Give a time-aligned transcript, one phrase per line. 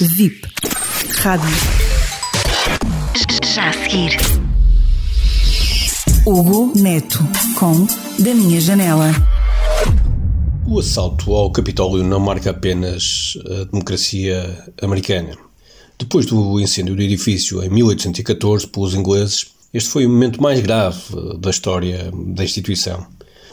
[0.00, 0.40] VIP.
[1.18, 1.48] Rádio.
[3.54, 4.16] Já a seguir.
[6.26, 7.18] Hugo Neto
[7.58, 7.86] com
[8.18, 9.10] Da Minha Janela.
[10.66, 15.36] O assalto ao Capitólio não marca apenas a democracia americana.
[15.98, 20.98] Depois do incêndio do edifício em 1814 pelos ingleses, este foi o momento mais grave
[21.38, 23.06] da história da instituição.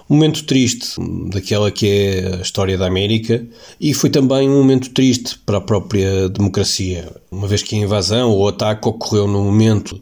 [0.10, 0.96] Um momento triste
[1.30, 3.46] daquela que é a história da América
[3.80, 8.30] e foi também um momento triste para a própria democracia, uma vez que a invasão
[8.30, 10.02] ou o ataque ocorreu num momento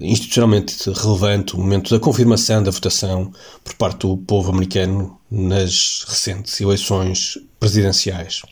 [0.00, 3.32] institucionalmente relevante, o momento da confirmação da votação
[3.64, 8.42] por parte do povo americano nas recentes eleições presidenciais.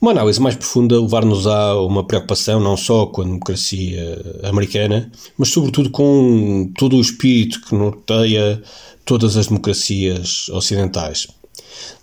[0.00, 5.50] Uma análise mais profunda levar-nos a uma preocupação não só com a democracia americana, mas
[5.50, 8.62] sobretudo com todo o espírito que norteia
[9.04, 11.26] todas as democracias ocidentais.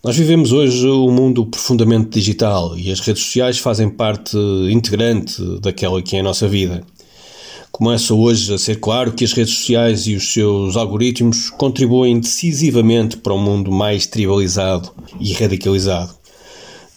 [0.04, 4.38] Nós vivemos hoje um mundo profundamente digital e as redes sociais fazem parte
[4.70, 6.84] integrante daquela que é a nossa vida.
[7.72, 13.18] Começa hoje a ser claro que as redes sociais e os seus algoritmos contribuem decisivamente
[13.18, 16.16] para um mundo mais tribalizado e radicalizado.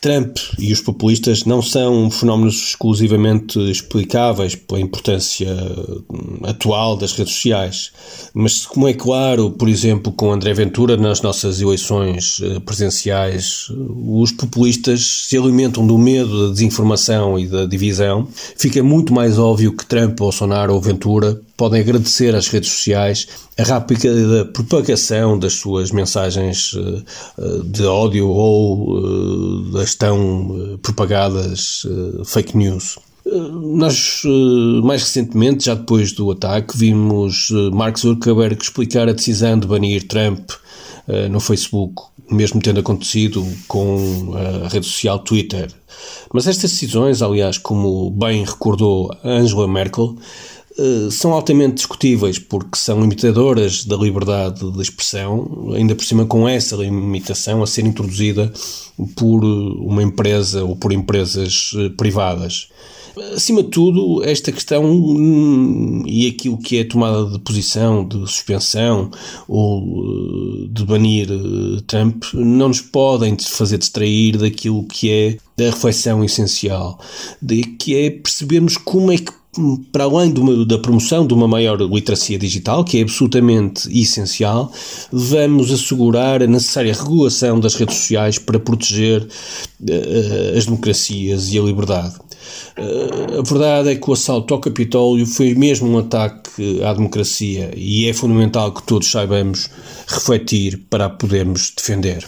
[0.00, 5.48] Trump e os populistas não são fenómenos exclusivamente explicáveis pela importância
[6.44, 7.92] atual das redes sociais,
[8.32, 14.32] mas como é claro, por exemplo, com André Ventura nas nossas eleições eh, presidenciais, os
[14.32, 18.26] populistas se alimentam do medo, da desinformação e da divisão,
[18.56, 23.62] fica muito mais óbvio que Trump, Bolsonaro ou Ventura podem agradecer às redes sociais a
[23.62, 27.02] rápida propagação das suas mensagens eh,
[27.38, 31.86] eh, de ódio ou das tão propagadas
[32.24, 32.98] fake news.
[33.24, 34.22] Nós,
[34.82, 40.50] mais recentemente, já depois do ataque, vimos Mark Zuckerberg explicar a decisão de banir Trump
[41.30, 45.70] no Facebook, mesmo tendo acontecido com a rede social Twitter.
[46.32, 50.59] Mas estas decisões, aliás, como bem recordou Angela Merkel, eh,
[51.10, 56.76] são altamente discutíveis porque são limitadoras da liberdade de expressão, ainda por cima com essa
[56.76, 58.52] limitação a ser introduzida
[59.16, 62.68] por uma empresa ou por empresas eh, privadas.
[63.34, 69.10] Acima de tudo, esta questão hum, e aquilo que é tomada de posição de suspensão
[69.48, 71.28] ou eh, de banir
[71.86, 77.00] Trump não nos podem fazer distrair daquilo que é da reflexão essencial,
[77.42, 79.39] de que é percebermos como é que
[79.90, 84.72] para além uma, da promoção de uma maior literacia digital, que é absolutamente essencial,
[85.12, 91.62] vamos assegurar a necessária regulação das redes sociais para proteger uh, as democracias e a
[91.62, 92.14] liberdade.
[92.78, 97.72] Uh, a verdade é que o assalto ao Capitólio foi mesmo um ataque à democracia
[97.76, 99.68] e é fundamental que todos saibamos
[100.06, 102.26] refletir para a podermos defender.